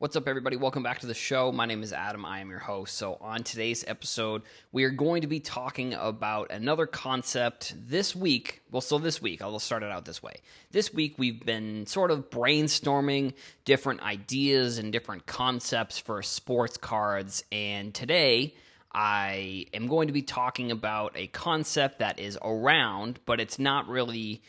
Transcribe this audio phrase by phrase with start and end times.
[0.00, 0.54] What's up, everybody?
[0.54, 1.50] Welcome back to the show.
[1.50, 2.24] My name is Adam.
[2.24, 2.96] I am your host.
[2.96, 8.62] So, on today's episode, we are going to be talking about another concept this week.
[8.70, 10.36] Well, so this week, I'll start it out this way.
[10.70, 13.32] This week, we've been sort of brainstorming
[13.64, 17.42] different ideas and different concepts for sports cards.
[17.50, 18.54] And today,
[18.94, 23.88] I am going to be talking about a concept that is around, but it's not
[23.88, 24.42] really,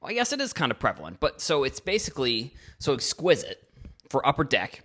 [0.00, 1.20] well, I guess it is kind of prevalent.
[1.20, 3.62] But so it's basically so exquisite
[4.08, 4.82] for Upper Deck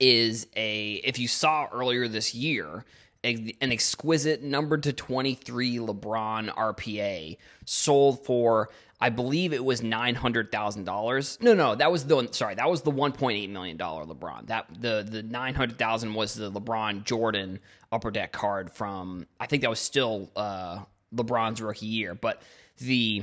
[0.00, 2.84] is a if you saw earlier this year
[3.24, 10.16] a, an exquisite number to 23 LeBron RPA sold for I believe it was nine
[10.16, 11.38] hundred thousand dollars.
[11.40, 14.46] No, no, that was the sorry, that was the one point eight million dollar LeBron.
[14.48, 17.60] That the the nine hundred thousand was the LeBron Jordan
[17.92, 20.80] upper deck card from I think that was still uh,
[21.14, 22.42] LeBron's rookie year, but
[22.78, 23.22] the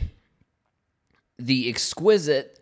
[1.37, 2.59] the exquisite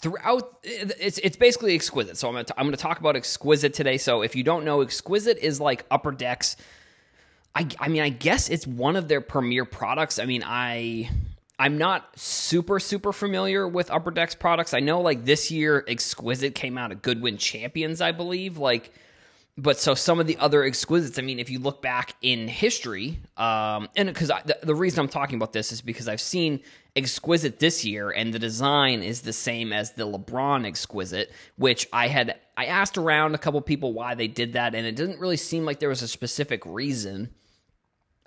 [0.00, 2.16] throughout it's it's basically exquisite.
[2.16, 3.98] So I'm gonna t- I'm gonna talk about exquisite today.
[3.98, 6.56] So if you don't know, exquisite is like Upper Decks.
[7.54, 10.18] I I mean I guess it's one of their premier products.
[10.18, 11.10] I mean I
[11.58, 14.72] I'm not super super familiar with Upper Decks products.
[14.72, 18.56] I know like this year exquisite came out of Goodwin Champions, I believe.
[18.56, 18.92] Like
[19.58, 23.18] but so some of the other exquisites i mean if you look back in history
[23.36, 26.60] um, and because the, the, reason i'm talking about this is because i've seen
[26.96, 32.08] exquisite this year and the design is the same as the lebron exquisite which i
[32.08, 35.36] had i asked around a couple people why they did that and it didn't really
[35.36, 37.30] seem like there was a specific reason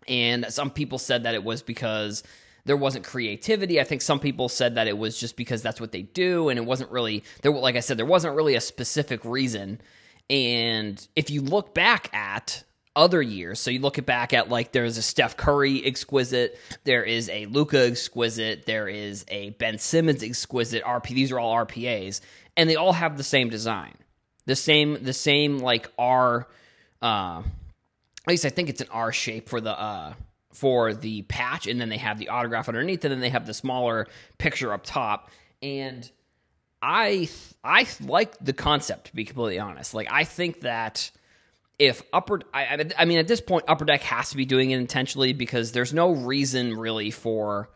[0.07, 2.23] and some people said that it was because
[2.65, 3.79] there wasn't creativity.
[3.79, 6.57] I think some people said that it was just because that's what they do, and
[6.57, 7.51] it wasn't really there.
[7.51, 9.81] Like I said, there wasn't really a specific reason.
[10.29, 12.63] And if you look back at
[12.95, 17.29] other years, so you look back at like there's a Steph Curry exquisite, there is
[17.29, 21.07] a Luka exquisite, there is a Ben Simmons exquisite RP.
[21.09, 22.21] These are all RPAs,
[22.55, 23.95] and they all have the same design,
[24.45, 26.47] the same the same like R.
[27.01, 27.41] Uh,
[28.25, 30.13] at least I think it's an R shape for the uh,
[30.53, 33.53] for the patch, and then they have the autograph underneath, and then they have the
[33.53, 34.07] smaller
[34.37, 35.29] picture up top,
[35.61, 36.09] and
[36.81, 37.29] I
[37.63, 39.93] I like the concept to be completely honest.
[39.93, 41.11] Like I think that
[41.83, 44.79] if upper I, I mean at this point upper deck has to be doing it
[44.79, 47.69] intentionally because there's no reason really for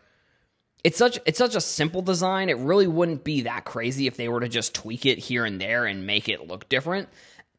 [0.84, 2.48] it's such it's such a simple design.
[2.50, 5.60] It really wouldn't be that crazy if they were to just tweak it here and
[5.60, 7.10] there and make it look different.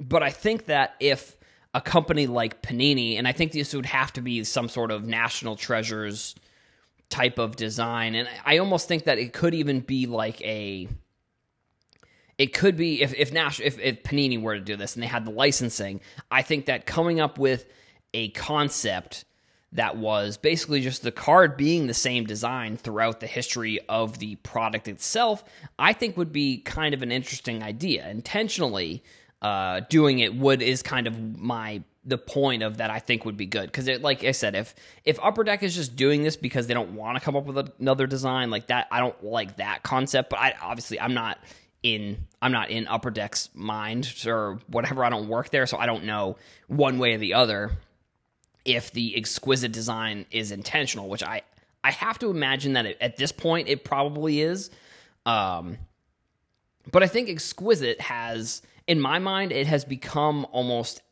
[0.01, 1.37] But i think that if
[1.75, 5.05] a company like panini and i think this would have to be some sort of
[5.05, 6.35] national treasures
[7.11, 10.89] type of design and i almost think that it could even be like a
[12.39, 15.09] it could be if if Nash if, if Panini were to do this and they
[15.09, 16.01] had the licensing,
[16.31, 17.67] I think that coming up with
[18.15, 19.25] a concept
[19.73, 24.37] that was basically just the card being the same design throughout the history of the
[24.37, 25.45] product itself,
[25.79, 28.09] I think would be kind of an interesting idea.
[28.09, 29.03] Intentionally
[29.43, 33.37] uh, doing it would is kind of my the point of that I think would
[33.37, 34.75] be good because like I said, if
[35.05, 37.71] if Upper Deck is just doing this because they don't want to come up with
[37.79, 40.31] another design like that, I don't like that concept.
[40.31, 41.39] But I obviously I'm not
[41.83, 45.05] in I'm not in Upper Deck's mind or whatever.
[45.05, 47.73] I don't work there, so I don't know one way or the other
[48.65, 51.43] if the exquisite design is intentional, which I
[51.83, 54.71] I have to imagine that it, at this point it probably is.
[55.25, 55.79] Um,
[56.91, 61.03] but I think exquisite has, in my mind, it has become almost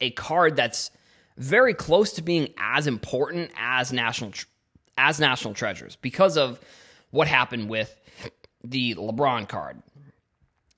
[0.00, 0.90] a card that's
[1.36, 4.32] very close to being as important as national
[4.98, 6.60] as national treasures because of
[7.10, 8.00] what happened with
[8.64, 9.82] the LeBron card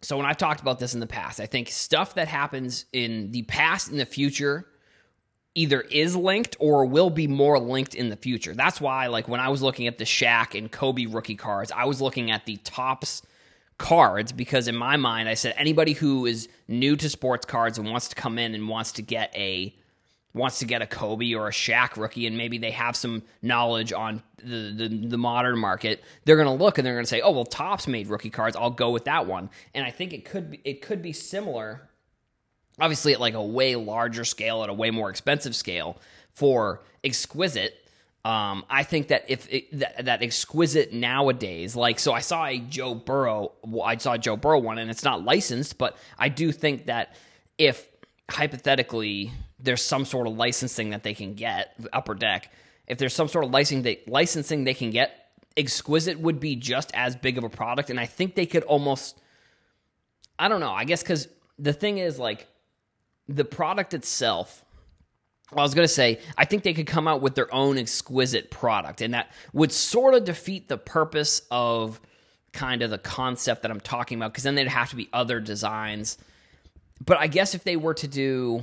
[0.02, 3.32] so when I've talked about this in the past, I think stuff that happens in
[3.32, 4.66] the past and the future
[5.54, 8.54] either is linked or will be more linked in the future.
[8.54, 11.84] That's why, like when I was looking at the Shaq and Kobe rookie cards, I
[11.84, 13.22] was looking at the Topps
[13.76, 17.90] cards because in my mind, I said anybody who is new to sports cards and
[17.90, 19.74] wants to come in and wants to get a
[20.34, 23.92] wants to get a Kobe or a Shaq rookie and maybe they have some knowledge
[23.92, 27.20] on the, the, the modern market, they're going to look and they're going to say,
[27.20, 28.56] "Oh, well, Topps made rookie cards.
[28.56, 31.88] I'll go with that one." And I think it could be, it could be similar,
[32.78, 35.98] obviously at like a way larger scale, at a way more expensive scale
[36.34, 37.74] for exquisite.
[38.24, 42.58] Um, I think that if it, that, that, exquisite nowadays, like so, I saw a
[42.58, 43.52] Joe Burrow,
[43.82, 47.14] I saw a Joe Burrow one, and it's not licensed, but I do think that
[47.56, 47.88] if
[48.28, 52.52] hypothetically there's some sort of licensing that they can get upper deck
[52.86, 56.90] if there's some sort of licensing they, licensing they can get exquisite would be just
[56.94, 59.20] as big of a product and i think they could almost
[60.38, 61.28] i don't know i guess because
[61.58, 62.46] the thing is like
[63.28, 64.64] the product itself
[65.50, 67.78] well, I was going to say, I think they could come out with their own
[67.78, 72.00] exquisite product, and that would sort of defeat the purpose of
[72.52, 75.40] kind of the concept that I'm talking about, because then they'd have to be other
[75.40, 76.18] designs.
[77.04, 78.62] But I guess if they were to do,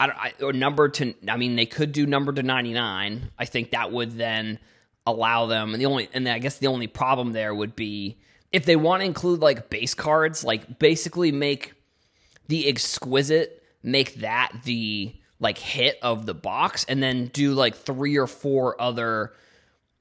[0.00, 3.30] I don't, I, or number to, I mean, they could do number to 99.
[3.38, 4.58] I think that would then
[5.06, 5.74] allow them.
[5.74, 8.16] And the only, and I guess the only problem there would be
[8.50, 11.74] if they want to include like base cards, like basically make
[12.48, 18.16] the exquisite, make that the like hit of the box, and then do like three
[18.16, 19.34] or four other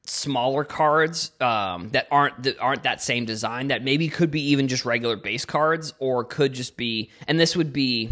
[0.05, 4.67] smaller cards um, that aren't that aren't that same design that maybe could be even
[4.67, 8.09] just regular base cards or could just be and this would be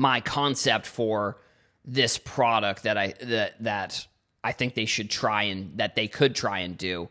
[0.00, 1.36] my concept for
[1.84, 4.06] this product that I that that
[4.42, 7.10] I think they should try and that they could try and do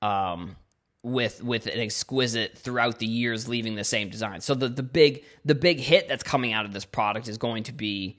[0.00, 0.56] um,
[1.02, 4.40] with with an exquisite throughout the years leaving the same design.
[4.40, 7.64] So the the big the big hit that's coming out of this product is going
[7.64, 8.18] to be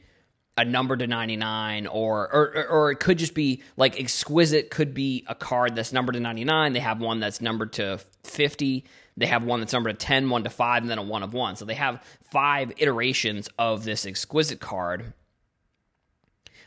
[0.58, 5.26] a number to 99 or, or or it could just be like exquisite could be
[5.26, 8.86] a card that's numbered to 99 they have one that's numbered to 50
[9.18, 11.34] they have one that's numbered to 10 1 to 5 and then a 1 of
[11.34, 15.14] 1 so they have five iterations of this exquisite card.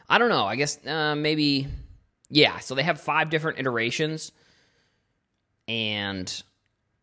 [0.09, 0.45] I don't know.
[0.45, 1.67] I guess uh, maybe
[2.29, 4.33] yeah so they have five different iterations.
[5.69, 6.43] And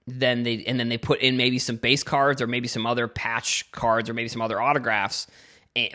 [0.07, 3.07] then they and then they put in maybe some base cards or maybe some other
[3.07, 5.28] patch cards or maybe some other autographs.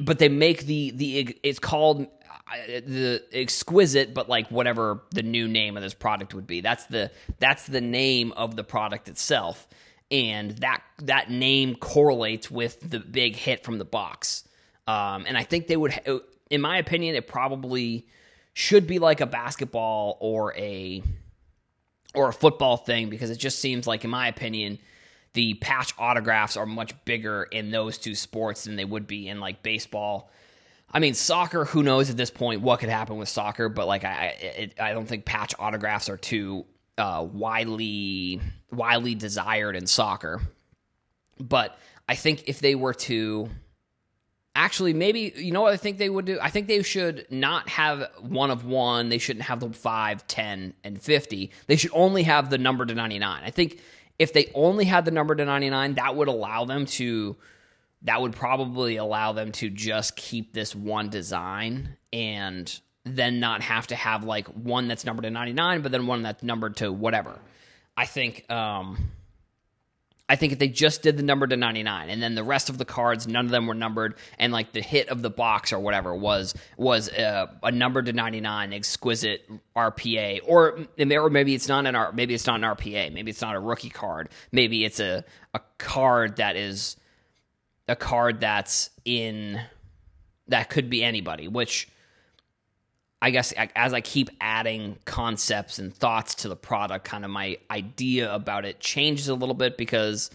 [0.03, 5.49] But they make the the it's called uh, the exquisite but like whatever the new
[5.49, 9.69] name of this product would be that's the that's the name of the product itself
[10.11, 14.45] and that that name correlates with the big hit from the box
[14.87, 18.07] um, and i think they would in my opinion it probably
[18.55, 21.03] should be like a basketball or a
[22.15, 24.79] or a football thing because it just seems like in my opinion
[25.35, 29.41] the patch autographs are much bigger in those two sports than they would be in
[29.41, 30.31] like baseball.
[30.91, 31.65] I mean, soccer.
[31.67, 33.69] Who knows at this point what could happen with soccer?
[33.69, 36.65] But like, I it, I don't think patch autographs are too
[36.97, 38.41] uh, widely
[38.71, 40.41] widely desired in soccer.
[41.39, 43.49] But I think if they were to
[44.57, 47.69] actually maybe you know what i think they would do i think they should not
[47.69, 52.25] have one of one they shouldn't have the 5 10 and 50 they should only
[52.25, 53.79] have the number to 99 i think
[54.19, 57.37] if they only had the number to 99, that would allow them to
[58.03, 63.87] that would probably allow them to just keep this one design and then not have
[63.89, 67.39] to have like one that's numbered to 99 but then one that's numbered to whatever.
[67.97, 69.11] I think um
[70.29, 72.77] I think if they just did the number to 99 and then the rest of
[72.77, 75.79] the cards, none of them were numbered, and like the hit of the box or
[75.79, 81.67] whatever was was a, uh, a number to 99 exquisite RPA, or, or maybe it's
[81.67, 84.85] not an R, maybe it's not an RPA, maybe it's not a rookie card, maybe
[84.85, 85.25] it's a
[85.55, 86.97] a card that is
[87.89, 89.61] a card that's in
[90.49, 91.89] that could be anybody, which
[93.21, 97.59] I guess as I keep adding concepts and thoughts to the product, kind of my
[97.71, 100.31] idea about it changes a little bit because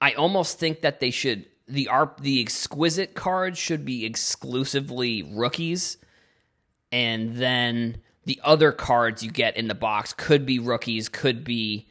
[0.00, 5.98] I almost think that they should the art the exquisite cards should be exclusively rookies,
[6.92, 11.88] and then the other cards you get in the box could be rookies, could be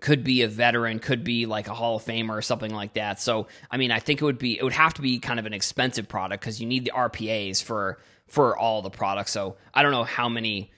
[0.00, 3.20] could be a veteran, could be like a Hall of Famer or something like that.
[3.20, 5.46] So, I mean, I think it would be it would have to be kind of
[5.46, 9.32] an expensive product because you need the RPAs for for all the products.
[9.32, 10.72] So I don't know how many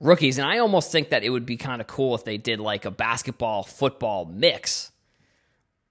[0.00, 2.60] rookies, and I almost think that it would be kind of cool if they did
[2.60, 4.90] like a basketball football mix,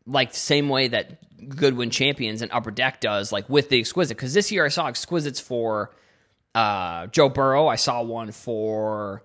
[0.05, 4.17] like the same way that Goodwin Champions and Upper Deck does, like with the exquisite.
[4.17, 5.91] Because this year I saw exquisites for
[6.55, 7.67] uh, Joe Burrow.
[7.67, 9.23] I saw one for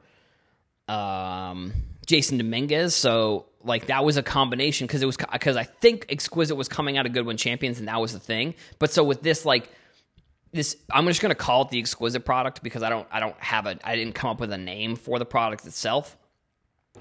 [0.88, 1.72] um,
[2.08, 2.94] Jasson Dominguez.
[2.94, 6.96] So like that was a combination because it was because I think exquisite was coming
[6.96, 8.54] out of Goodwin Champions and that was the thing.
[8.78, 9.70] But so with this like
[10.52, 13.38] this I'm just going to call it the exquisite product because I don't I don't
[13.38, 16.16] have a I didn't come up with a name for the product itself.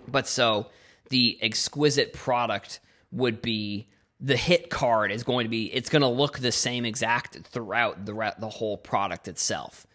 [0.07, 0.67] But so
[1.09, 3.87] the exquisite product would be
[4.19, 8.05] the hit card is going to be it's going to look the same exact throughout
[8.05, 9.87] the the whole product itself.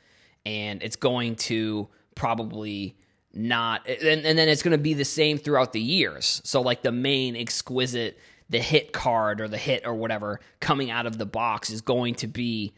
[0.46, 2.96] And it's going to probably
[3.34, 6.40] not and, and then it's going to be the same throughout the years.
[6.44, 8.18] So like the main exquisite
[8.50, 12.14] the hit card or the hit or whatever coming out of the box is going
[12.16, 12.74] to be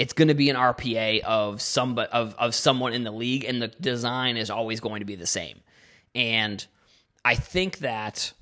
[0.00, 3.60] it's going to be an RPA of some of of someone in the league, and
[3.60, 5.60] the design is always going to be the same.
[6.14, 6.66] And
[7.22, 8.32] I think that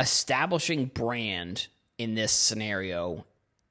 [0.00, 1.68] establishing brand
[1.98, 3.24] in this scenario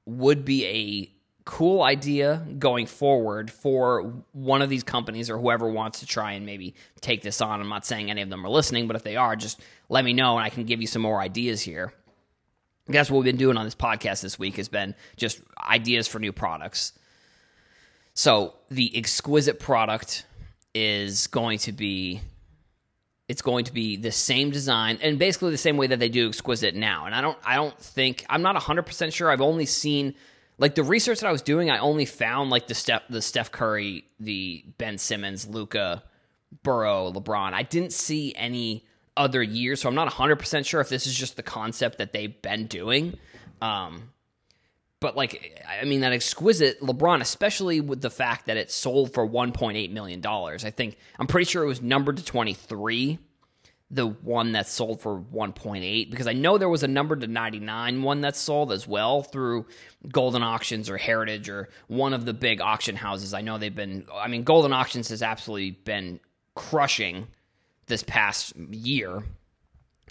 [0.06, 1.12] would be a
[1.46, 6.44] cool idea going forward for one of these companies or whoever wants to try and
[6.44, 7.60] maybe take this on.
[7.60, 10.12] I'm not saying any of them are listening, but if they are, just let me
[10.12, 11.94] know and I can give you some more ideas here
[12.88, 16.18] that's what we've been doing on this podcast this week has been just ideas for
[16.18, 16.92] new products.
[18.14, 20.24] So the exquisite product
[20.74, 22.20] is going to be
[23.28, 26.28] it's going to be the same design and basically the same way that they do
[26.28, 27.06] exquisite now.
[27.06, 29.30] And I don't I don't think I'm not 100% sure.
[29.30, 30.14] I've only seen
[30.58, 33.52] like the research that I was doing, I only found like the Steph the Steph
[33.52, 36.02] Curry, the Ben Simmons, Luka,
[36.62, 37.52] Burrow, LeBron.
[37.52, 38.84] I didn't see any
[39.16, 42.40] other years, so I'm not 100% sure if this is just the concept that they've
[42.42, 43.18] been doing.
[43.60, 44.10] Um
[44.98, 49.28] but like I mean that exquisite LeBron, especially with the fact that it sold for
[49.28, 50.64] 1.8 million dollars.
[50.64, 53.18] I think I'm pretty sure it was numbered to 23,
[53.90, 58.02] the one that sold for 1.8 because I know there was a number to 99
[58.02, 59.66] one that sold as well through
[60.08, 63.32] Goldin Auctions or Heritage or one of the big auction houses.
[63.32, 66.18] I know they've been I mean Goldin Auctions has absolutely been
[66.56, 67.28] crushing
[67.86, 69.22] this past year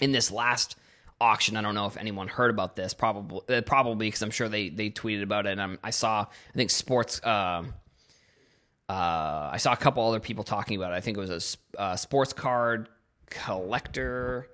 [0.00, 0.76] in this last
[1.20, 1.56] auction.
[1.56, 2.94] I don't know if anyone heard about this.
[2.94, 5.58] Probably, uh, probably because I'm sure they they tweeted about it.
[5.58, 7.20] And I saw, I think sports.
[7.22, 7.64] Uh,
[8.88, 10.96] uh, I saw a couple other people talking about it.
[10.96, 12.88] I think it was a uh, sports card
[13.30, 14.48] collector.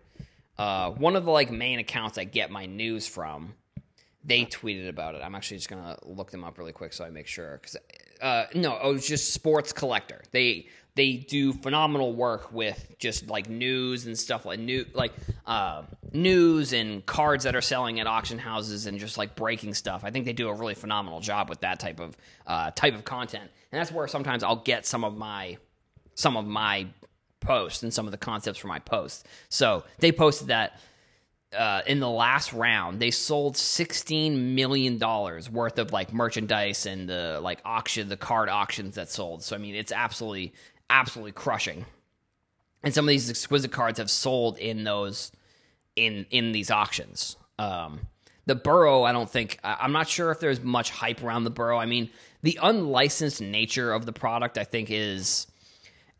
[0.58, 3.54] Uh, one of the like main accounts I get my news from.
[4.24, 5.22] They tweeted about it.
[5.22, 7.58] I'm actually just gonna look them up really quick so I make sure.
[7.60, 7.76] Because
[8.20, 10.22] uh, no, it was just sports collector.
[10.30, 15.12] They they do phenomenal work with just like news and stuff like new like
[15.46, 20.04] uh, news and cards that are selling at auction houses and just like breaking stuff.
[20.04, 23.04] I think they do a really phenomenal job with that type of uh, type of
[23.04, 25.56] content, and that's where sometimes I'll get some of my
[26.14, 26.86] some of my
[27.42, 29.24] posts and some of the concepts for my posts.
[29.50, 30.80] So they posted that.
[31.52, 37.06] Uh, in the last round, they sold sixteen million dollars worth of like merchandise and
[37.06, 39.42] the like auction, the card auctions that sold.
[39.42, 40.54] So I mean, it's absolutely
[40.88, 41.84] absolutely crushing.
[42.82, 45.30] And some of these exquisite cards have sold in those
[45.94, 47.36] in in these auctions.
[47.58, 48.00] Um,
[48.46, 51.76] the Burrow, I don't think I'm not sure if there's much hype around the Burrow.
[51.76, 52.08] I mean,
[52.42, 55.48] the unlicensed nature of the product, I think, is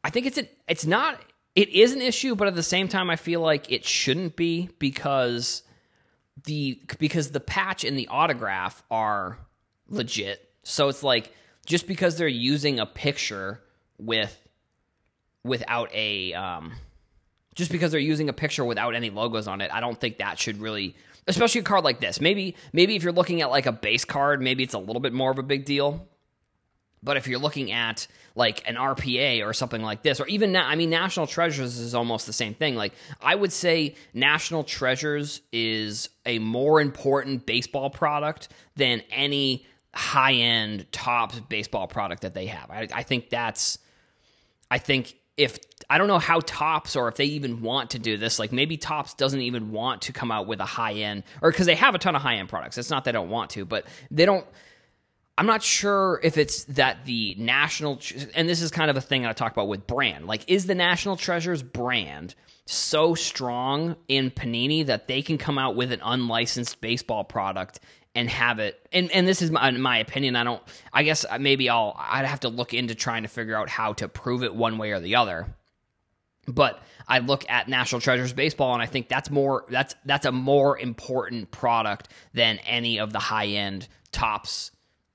[0.04, 1.20] I think it's a, it's not
[1.54, 4.70] it is an issue, but at the same time, I feel like it shouldn't be
[4.78, 5.62] because
[6.44, 9.38] the because the patch and the autograph are
[9.88, 10.48] legit.
[10.62, 11.32] So it's like
[11.66, 13.60] just because they're using a picture
[13.98, 14.36] with
[15.44, 16.72] without a um,
[17.54, 20.38] just because they're using a picture without any logos on it, I don't think that
[20.38, 20.96] should really
[21.28, 22.20] especially a card like this.
[22.20, 25.12] Maybe maybe if you're looking at like a base card, maybe it's a little bit
[25.12, 26.08] more of a big deal.
[27.02, 30.66] But if you're looking at like an RPA or something like this, or even now,
[30.66, 32.76] I mean, National Treasures is almost the same thing.
[32.76, 40.34] Like, I would say National Treasures is a more important baseball product than any high
[40.34, 42.70] end top baseball product that they have.
[42.70, 43.78] I, I think that's,
[44.70, 45.58] I think if
[45.90, 48.38] I don't know how Topps or if they even want to do this.
[48.38, 51.66] Like maybe Topps doesn't even want to come out with a high end or because
[51.66, 52.78] they have a ton of high end products.
[52.78, 54.46] It's not they don't want to, but they don't.
[55.38, 58.00] I'm not sure if it's that the national
[58.34, 60.26] and this is kind of a thing I talk about with brand.
[60.26, 62.34] Like, is the National Treasures brand
[62.66, 67.80] so strong in Panini that they can come out with an unlicensed baseball product
[68.14, 70.62] and have it and and this is my, my opinion i don't
[70.92, 74.06] i guess maybe i'll i'd have to look into trying to figure out how to
[74.06, 75.46] prove it one way or the other
[76.46, 80.32] but i look at national treasures baseball and i think that's more that's that's a
[80.32, 84.72] more important product than any of the high end Topps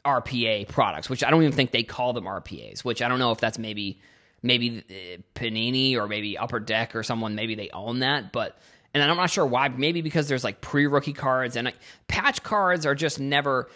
[0.08, 3.32] rpa products which i don't even think they call them rpas which i don't know
[3.32, 4.00] if that's maybe
[4.42, 8.58] maybe uh, panini or maybe upper deck or someone maybe they own that but
[8.94, 9.68] and I'm not sure why.
[9.68, 13.70] Maybe because there's like pre rookie cards and like, patch cards are just never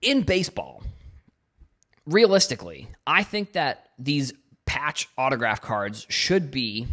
[0.00, 0.82] in baseball.
[2.06, 4.32] Realistically, I think that these
[4.66, 6.88] patch autograph cards should be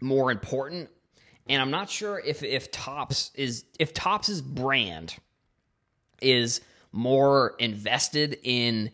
[0.00, 0.88] more important.
[1.48, 5.14] And I'm not sure if if Topps is if Topps's brand
[6.20, 6.60] is
[6.92, 8.90] more invested in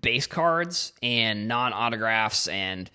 [0.00, 2.90] base cards and non autographs and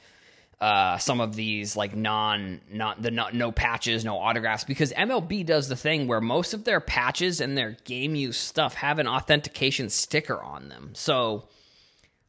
[0.60, 5.46] uh, some of these like non not the not, no patches, no autographs because MLB
[5.46, 9.08] does the thing where most of their patches and their game use stuff have an
[9.08, 10.92] authentication sticker on them.
[10.94, 11.48] So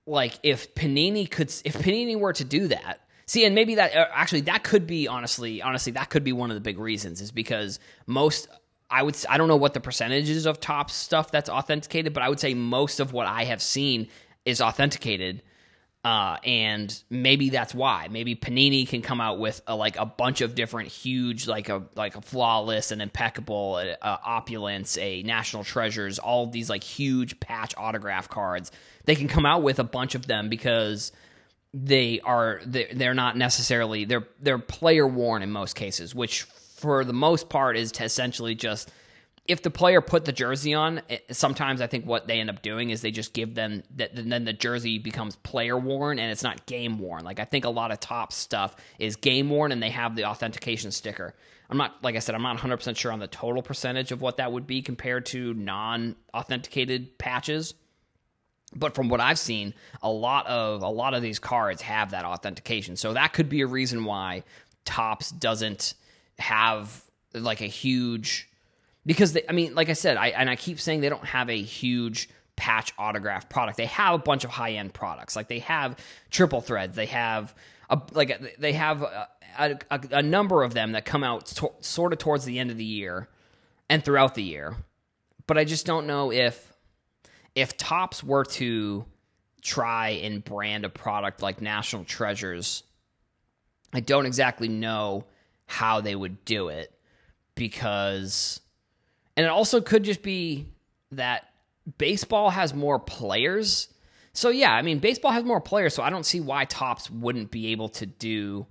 [0.06, 4.06] like if Panini could if Panini were to do that, see and maybe that uh,
[4.12, 7.32] actually that could be honestly honestly that could be one of the big reasons is
[7.32, 8.48] because most
[8.90, 12.28] I would I don't know what the percentages of Topps stuff that's authenticated, but I
[12.28, 14.08] would say most of what I have seen
[14.44, 15.42] is authenticated
[16.04, 18.08] uh, and maybe that's why.
[18.10, 21.82] Maybe Panini can come out with a, like a bunch of different huge, like a
[21.96, 28.28] like a flawless and impeccable opulence, a national treasures, all these like huge patch autograph
[28.28, 28.70] cards.
[29.04, 31.10] They can come out with a bunch of them because
[31.74, 36.46] they are they're not necessarily they're they're player worn in most cases, which
[36.78, 38.90] for the most part is to essentially just
[39.48, 42.60] if the player put the jersey on, it, sometimes I think what they end up
[42.60, 44.10] doing is they just give them that.
[44.14, 47.24] Then the jersey becomes player worn and it's not game worn.
[47.24, 50.26] Like I think a lot of Topps stuff is game worn and they have the
[50.26, 51.34] authentication sticker.
[51.70, 54.20] I'm not like I said, I'm not 100 percent sure on the total percentage of
[54.20, 57.74] what that would be compared to non authenticated patches.
[58.76, 62.26] But from what I've seen, a lot of a lot of these cards have that
[62.26, 62.96] authentication.
[62.96, 64.44] So that could be a reason why
[64.84, 65.94] Topps doesn't
[66.38, 67.04] have
[67.34, 68.48] like a huge
[69.06, 71.48] because they, I mean, like I said, I and I keep saying they don't have
[71.48, 73.76] a huge patch autograph product.
[73.76, 75.36] They have a bunch of high end products.
[75.36, 75.96] Like they have
[76.30, 76.96] triple threads.
[76.96, 77.54] They have
[77.88, 79.28] a, like they have a,
[79.58, 79.78] a,
[80.10, 82.84] a number of them that come out to, sort of towards the end of the
[82.84, 83.28] year
[83.88, 84.76] and throughout the year.
[85.46, 86.74] But I just don't know if
[87.54, 89.04] if Topps were to
[89.62, 92.82] try and brand a product like National Treasures,
[93.92, 95.24] I don't exactly know
[95.68, 96.92] how they would do it
[97.54, 98.60] because
[99.36, 100.66] and it also could just be
[101.12, 101.48] that
[101.98, 103.88] baseball has more players.
[104.32, 107.50] So yeah, I mean baseball has more players, so I don't see why Topps wouldn't
[107.50, 108.66] be able to do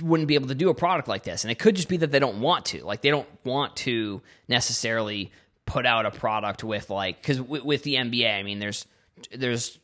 [0.00, 1.44] wouldn't be able to do a product like this.
[1.44, 2.84] And it could just be that they don't want to.
[2.84, 5.30] Like they don't want to necessarily
[5.66, 8.86] put out a product with like cuz with, with the NBA, I mean there's
[9.32, 9.78] there's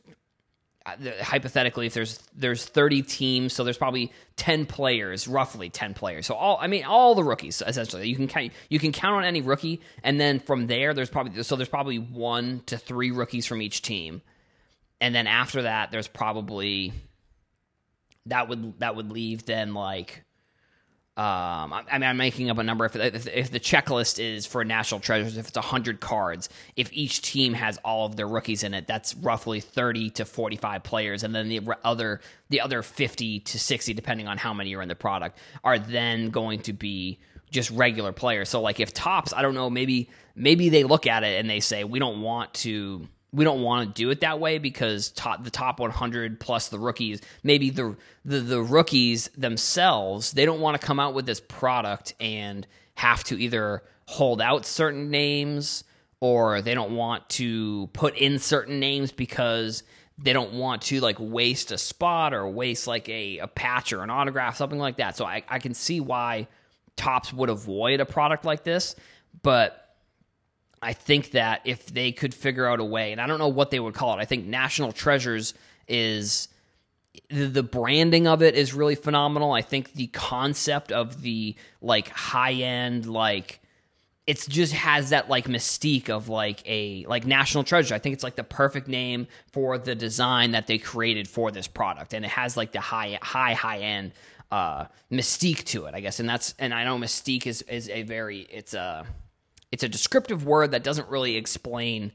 [0.83, 6.25] Uh, hypothetically if there's there's 30 teams so there's probably 10 players roughly 10 players.
[6.25, 8.07] So all i mean all the rookies essentially.
[8.07, 11.43] You can count you can count on any rookie and then from there there's probably
[11.43, 14.21] so there's probably one to three rookies from each team.
[14.99, 16.93] And then after that there's probably
[18.25, 20.23] that would that would leave then like
[21.21, 22.83] um, I, mean, I'm making up a number.
[22.83, 27.21] If, if, if, the checklist is for national treasures, if it's 100 cards, if each
[27.21, 31.35] team has all of their rookies in it, that's roughly 30 to 45 players, and
[31.35, 34.95] then the other the other 50 to 60, depending on how many are in the
[34.95, 37.19] product, are then going to be
[37.51, 38.49] just regular players.
[38.49, 41.59] So, like if Topps, I don't know, maybe maybe they look at it and they
[41.59, 45.43] say we don't want to we don't want to do it that way because top,
[45.43, 47.95] the top 100 plus the rookies, maybe the,
[48.25, 53.23] the the rookies themselves, they don't want to come out with this product and have
[53.25, 55.83] to either hold out certain names
[56.19, 59.83] or they don't want to put in certain names because
[60.17, 64.03] they don't want to like waste a spot or waste like a, a patch or
[64.03, 65.17] an autograph, something like that.
[65.17, 66.47] So I, I can see why
[66.95, 68.95] Topps would avoid a product like this,
[69.41, 69.90] but
[70.81, 73.71] I think that if they could figure out a way, and I don't know what
[73.71, 75.53] they would call it, I think National Treasures
[75.87, 76.47] is
[77.29, 79.51] the branding of it is really phenomenal.
[79.51, 83.59] I think the concept of the like high end, like
[84.27, 87.93] it's just has that like mystique of like a like national treasure.
[87.93, 91.67] I think it's like the perfect name for the design that they created for this
[91.67, 94.13] product, and it has like the high high high end
[94.51, 96.19] uh mystique to it, I guess.
[96.19, 99.05] And that's and I know mystique is is a very it's a
[99.71, 102.11] it's a descriptive word that doesn't really explain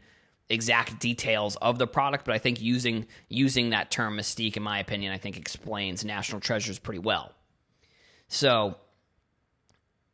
[0.49, 4.79] exact details of the product, but I think using using that term mystique, in my
[4.79, 7.33] opinion, I think explains National Treasures pretty well.
[8.29, 8.77] So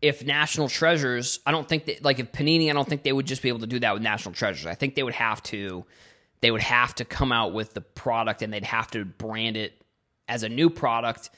[0.01, 3.27] if National Treasures, I don't think that like if Panini, I don't think they would
[3.27, 4.67] just be able to do that with National Treasures.
[4.67, 5.85] I think they would have to
[6.41, 9.81] they would have to come out with the product and they'd have to brand it
[10.29, 11.31] as a new product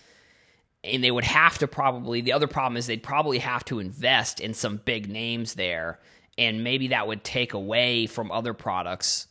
[0.84, 4.40] and they would have to probably the other problem is they'd probably have to invest
[4.40, 5.98] in some big names there
[6.36, 9.26] and maybe that would take away from other products.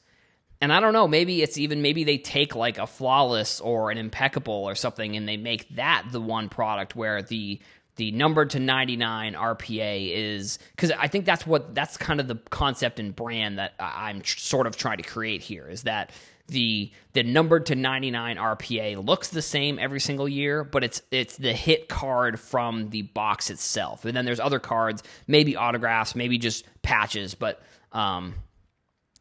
[0.61, 3.97] And i don't know maybe it's even maybe they take like a flawless or an
[3.97, 7.59] impeccable or something and they make that the one product where the
[7.97, 12.35] the number to 99 rpa is because i think that's what that's kind of the
[12.49, 16.11] concept and brand that i'm tr- sort of trying to create here is that
[16.47, 21.37] the the number to 99 RPA looks the same every single year, but it's it's
[21.37, 24.05] the hit card from the box itself.
[24.05, 28.35] And then there's other cards, maybe autographs, maybe just patches, but um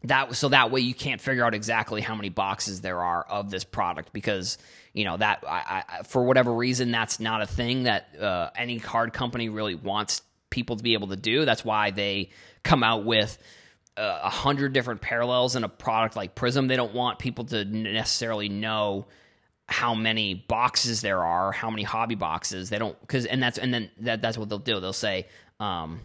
[0.04, 3.50] that so that way you can't figure out exactly how many boxes there are of
[3.50, 4.58] this product because
[4.92, 8.80] you know that I, I, for whatever reason that's not a thing that uh, any
[8.80, 11.44] card company really wants people to be able to do.
[11.44, 12.30] That's why they
[12.62, 13.38] come out with
[13.96, 16.68] a hundred different parallels in a product like Prizm.
[16.68, 19.06] They don't want people to necessarily know
[19.66, 22.70] how many boxes there are, how many hobby boxes.
[22.70, 24.80] They don't because and that's and then that that's what they'll do.
[24.80, 25.26] They'll say,
[25.60, 26.00] um,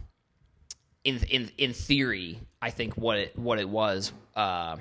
[1.04, 4.12] in in in theory, I think what it what it was.
[4.34, 4.76] Uh,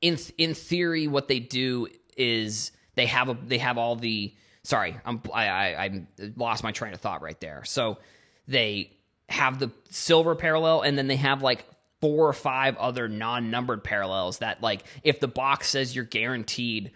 [0.00, 4.96] in in theory, what they do is they have a they have all the sorry
[5.04, 6.02] I'm I I, I
[6.36, 7.64] lost my train of thought right there.
[7.64, 7.98] So
[8.46, 8.92] they
[9.28, 11.64] have the silver parallel and then they have like
[12.00, 16.92] four or five other non-numbered parallels that like if the box says you're guaranteed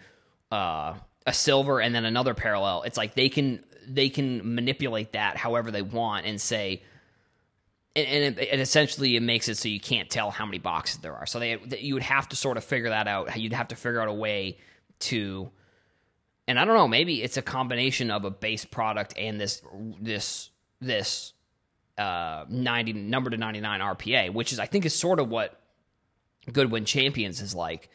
[0.51, 0.93] uh,
[1.25, 5.71] a silver and then another parallel it's like they can they can manipulate that however
[5.71, 6.81] they want and say
[7.95, 10.99] and, and it, it essentially it makes it so you can't tell how many boxes
[10.99, 11.25] there are.
[11.25, 13.37] So they you would have to sort of figure that out.
[13.39, 14.57] You'd have to figure out a way
[14.99, 15.49] to,
[16.47, 19.61] and I don't know, maybe it's a combination of a base product and this
[19.99, 20.49] this
[20.81, 21.33] this
[21.99, 25.59] uh, ninety number to ninety nine RPA, which is I think is sort of what
[26.51, 27.89] Goodwin Champions is like.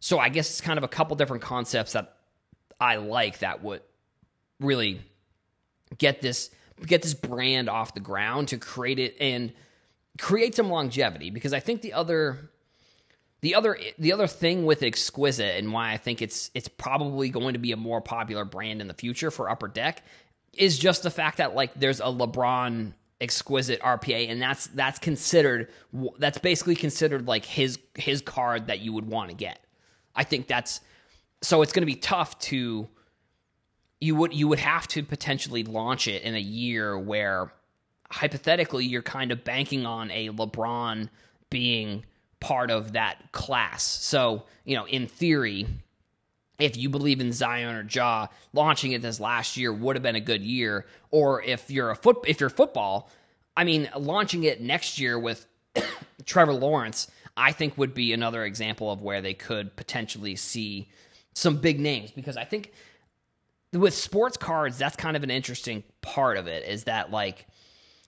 [0.00, 2.16] So I guess it's kind of a couple different concepts that
[2.80, 3.82] I like that would
[4.60, 5.00] really
[5.98, 6.50] get this
[6.86, 9.52] get this brand off the ground to create it and
[10.18, 12.50] create some longevity because I think the other
[13.42, 17.52] the other the other thing with exquisite and why I think it's it's probably going
[17.52, 20.02] to be a more popular brand in the future for Upper Deck
[20.52, 25.70] is just the fact that like there's a LeBron exquisite RPA and that's that's considered
[26.18, 29.60] that's basically considered like his his card that you would want to get.
[30.14, 30.80] I think that's
[31.42, 32.88] so it's going to be tough to
[34.00, 37.52] you would you would have to potentially launch it in a year where
[38.10, 41.08] hypothetically you're kind of banking on a LeBron
[41.50, 42.04] being
[42.40, 43.82] part of that class.
[43.82, 45.66] So, you know, in theory,
[46.58, 50.16] if you believe in Zion or Ja, launching it this last year would have been
[50.16, 50.86] a good year.
[51.10, 53.10] Or if you're a foot if you're football,
[53.56, 55.46] I mean, launching it next year with
[56.24, 60.88] Trevor Lawrence, I think would be another example of where they could potentially see
[61.34, 62.72] some big names because I think
[63.72, 67.46] with sports cards, that's kind of an interesting part of it is that like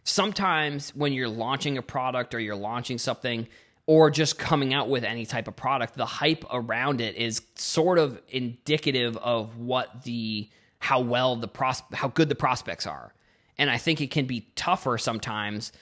[0.04, 3.48] sometimes when you're launching a product or you're launching something
[3.86, 7.98] or just coming out with any type of product, the hype around it is sort
[7.98, 13.14] of indicative of what the how well the pros how good the prospects are.
[13.58, 15.72] And I think it can be tougher sometimes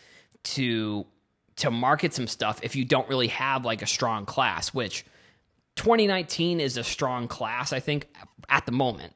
[0.44, 1.06] to
[1.56, 5.04] to market some stuff if you don't really have like a strong class, which
[5.76, 8.08] 2019 is a strong class, I think,
[8.48, 9.14] at the moment.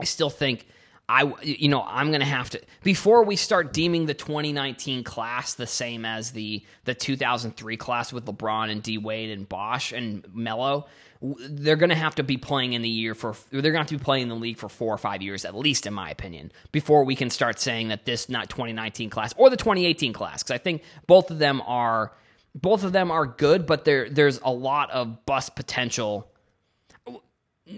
[0.00, 0.66] I still think
[1.10, 5.54] I, you know, I'm going to have to before we start deeming the 2019 class
[5.54, 10.24] the same as the the 2003 class with LeBron and D Wade and Bosh and
[10.32, 10.86] Melo.
[11.20, 13.88] They're going to have to be playing in the year for they're going to have
[13.88, 16.10] to be playing in the league for four or five years at least, in my
[16.10, 20.44] opinion, before we can start saying that this not 2019 class or the 2018 class
[20.44, 22.12] because I think both of them are
[22.54, 26.30] both of them are good, but there there's a lot of bust potential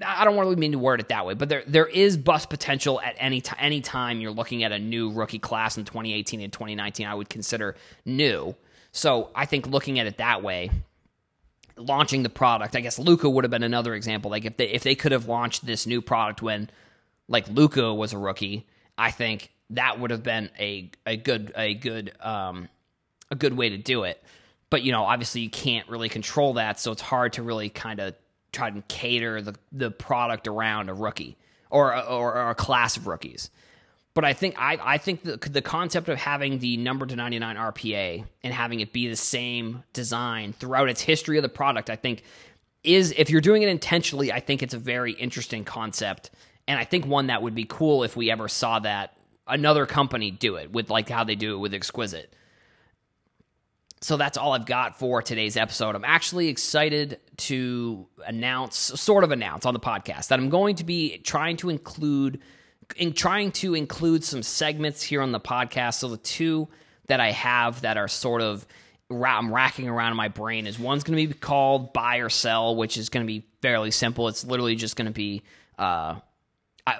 [0.05, 2.49] I don't want to mean to word it that way, but there there is bust
[2.51, 6.41] potential at any t- any time you're looking at a new rookie class in 2018
[6.41, 7.07] and 2019.
[7.07, 8.55] I would consider new.
[8.93, 10.71] So I think looking at it that way,
[11.77, 14.31] launching the product, I guess Luka would have been another example.
[14.31, 16.71] Like if they if they could have launched this new product when
[17.29, 21.75] like Luka was a rookie, I think that would have been a a good a
[21.75, 22.69] good um
[23.31, 24.23] a good way to do it.
[24.71, 28.01] But you know, obviously you can't really control that, so it's hard to really kind
[28.01, 28.15] of
[28.53, 31.37] try and cater the, the product around a rookie
[31.71, 33.51] or, or, or a class of rookies.
[34.15, 37.57] But I think I, I think the, the concept of having the number to 99
[37.57, 41.97] RPA and having it be the same design throughout its history of the product, I
[41.97, 42.23] think
[42.85, 46.31] is if you're doing it intentionally, I think it's a very interesting concept.
[46.69, 50.31] And I think one that would be cool if we ever saw that another company
[50.31, 52.35] do it with like how they do it with Exquisite
[54.03, 55.95] so that's all I've got for today's episode.
[55.95, 60.85] I'm actually excited to announce, sort of announce on the podcast that I'm going to
[60.85, 62.41] be trying to include,
[62.97, 65.95] in trying to include some segments here on the podcast.
[65.95, 66.69] So the two
[67.07, 68.67] that I have that are sort of
[69.11, 72.77] I'm racking around in my brain is one's going to be called buy or sell,
[72.77, 74.29] which is going to be fairly simple.
[74.29, 75.43] It's literally just going to be
[75.79, 76.17] uh,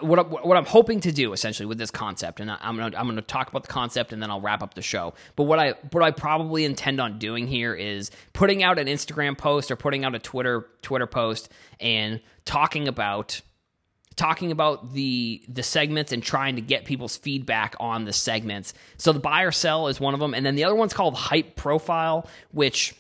[0.01, 3.09] What what I'm hoping to do essentially with this concept, and I, am gonna I'm
[3.09, 5.15] gonna talk about the concept, and then I'll wrap up the show.
[5.35, 9.37] But what I what I probably intend on doing here is putting out an Instagram
[9.37, 11.49] post or putting out a Twitter Twitter post
[11.81, 13.41] and talking about
[14.15, 18.75] talking about the the segments and trying to get people's feedback on the segments.
[18.99, 21.17] So the buy or sell is one of them, and then the other one's called
[21.17, 22.95] hype profile, which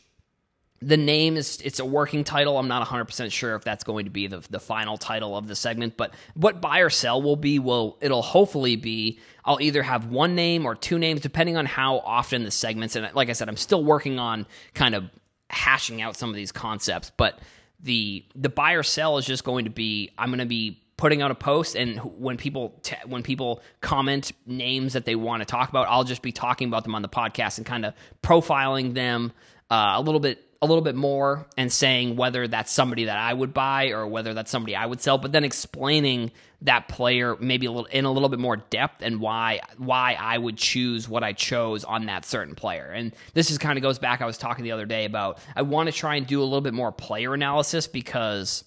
[0.83, 2.59] the name is it's a working title.
[2.59, 5.57] I'm not 100% sure if that's going to be the, the final title of the
[5.57, 10.07] segment but what buy or sell will be will it'll hopefully be i'll either have
[10.07, 13.49] one name or two names depending on how often the segments and like i said
[13.49, 15.05] i'm still working on kind of
[15.51, 17.40] hashing out some of these concepts but
[17.81, 21.21] the the buy or sell is just going to be i'm going to be putting
[21.21, 25.68] out a post and when people when people comment names that they want to talk
[25.68, 29.33] about i'll just be talking about them on the podcast and kind of profiling them
[29.71, 33.35] uh, a little bit a little bit more and saying whether that's somebody that I
[33.35, 36.31] would buy or whether that's somebody I would sell, but then explaining
[36.62, 40.38] that player maybe a little in a little bit more depth and why why I
[40.38, 42.87] would choose what I chose on that certain player.
[42.87, 45.62] And this is kind of goes back I was talking the other day about I
[45.62, 48.62] want to try and do a little bit more player analysis because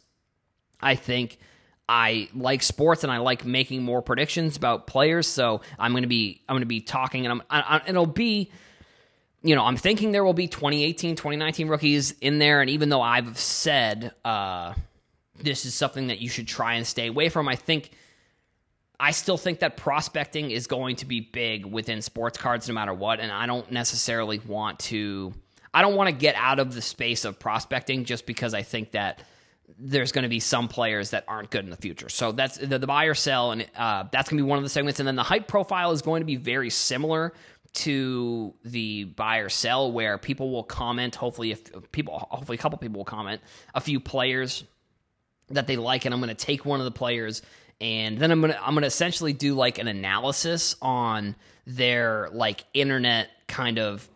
[0.81, 1.39] I think
[1.87, 5.27] I like sports and I like making more predictions about players.
[5.27, 8.51] So I'm going to be I'm going to be talking and I'm I, it'll be
[9.45, 12.61] you know, I'm thinking there will be 2018, 2019 rookies in there.
[12.61, 14.73] And even though I've said uh,
[15.37, 17.91] this is something that you should try and stay away from, I think
[18.99, 22.93] I still think that prospecting is going to be big within sports cards no matter
[22.93, 23.19] what.
[23.19, 25.31] And I don't necessarily want to,
[25.75, 28.91] I don't want to get out of the space of prospecting just because I think
[28.91, 29.21] that
[29.77, 32.09] there's going to be some players that aren't good in the future.
[32.09, 34.63] So that's the, the buy or sell, and uh, that's going to be one of
[34.63, 34.99] the segments.
[34.99, 37.33] And then the hype profile is going to be very similar
[37.75, 41.15] to the buy or sell, where people will comment.
[41.15, 43.41] Hopefully, if people, hopefully, a couple people will comment
[43.73, 44.63] a few players
[45.49, 47.41] that they like, and I'm going to take one of the players,
[47.79, 51.35] and then I'm gonna I'm gonna essentially do like an analysis on
[51.67, 54.07] their like internet kind of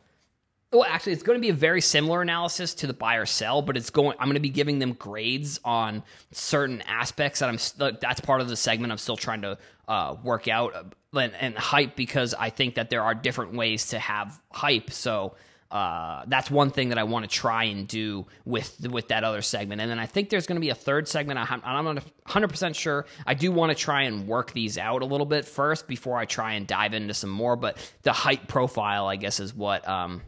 [0.71, 3.63] well, actually, it's going to be a very similar analysis to the buy or sell,
[3.63, 4.15] but it's going.
[4.19, 7.97] I'm going to be giving them grades on certain aspects that I'm.
[7.99, 11.57] That's part of the segment I'm still trying to uh, work out uh, and, and,
[11.57, 14.91] hype because I think that there are different ways to have hype.
[14.91, 15.33] So
[15.71, 19.41] uh, that's one thing that I want to try and do with with that other
[19.41, 19.81] segment.
[19.81, 21.39] And then I think there's going to be a third segment.
[21.39, 23.07] I'm, not 100 percent sure.
[23.25, 26.25] I do want to try and work these out a little bit first before I
[26.25, 27.55] try and dive into some more.
[27.55, 29.87] But the hype profile, I guess, is what.
[29.89, 30.21] Um,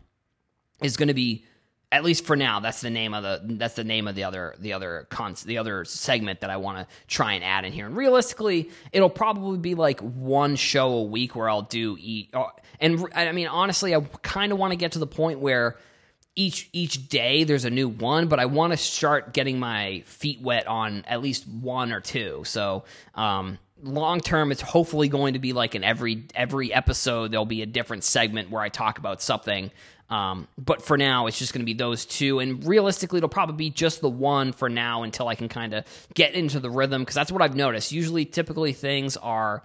[0.82, 1.46] is going to be
[1.91, 4.56] at least for now that's the name of the that's the name of the other
[4.60, 7.86] the other cons the other segment that I want to try and add in here.
[7.86, 12.46] And realistically it'll probably be like one show a week where I'll do eat uh,
[12.80, 15.78] and I mean honestly I kind of want to get to the point where
[16.34, 20.41] each each day there's a new one but I want to start getting my feet
[20.41, 22.44] wet on at least one or two.
[22.46, 27.46] So um long term it's hopefully going to be like in every every episode there'll
[27.46, 29.72] be a different segment where I talk about something
[30.12, 32.39] um, but for now, it's just going to be those two.
[32.39, 35.86] And realistically, it'll probably be just the one for now until I can kind of
[36.13, 37.02] get into the rhythm.
[37.02, 37.94] Because that's what I've noticed.
[37.94, 39.63] Usually, typically things are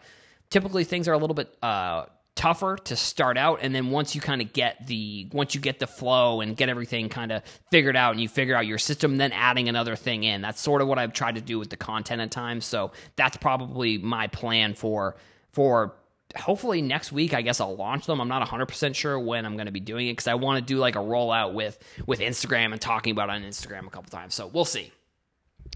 [0.48, 4.20] typically things are a little bit uh, tougher to start out, and then once you
[4.20, 7.96] kind of get the once you get the flow and get everything kind of figured
[7.96, 10.42] out, and you figure out your system, then adding another thing in.
[10.42, 12.64] That's sort of what I've tried to do with the content at times.
[12.64, 15.16] So that's probably my plan for
[15.52, 15.96] for
[16.36, 19.66] hopefully next week i guess i'll launch them i'm not 100% sure when i'm going
[19.66, 22.72] to be doing it because i want to do like a rollout with with instagram
[22.72, 24.92] and talking about on instagram a couple times so we'll see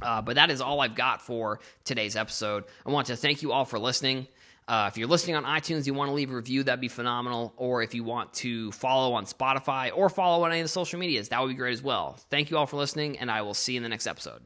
[0.02, 3.52] uh, but that is all i've got for today's episode i want to thank you
[3.52, 4.26] all for listening
[4.70, 7.52] uh, if you're listening on itunes you want to leave a review that'd be phenomenal.
[7.56, 10.98] Or if you want to follow on spotify or follow on any of the social
[10.98, 12.18] medias that would be great as well.
[12.30, 14.42] Thank you all for listening and i will see you in the next episode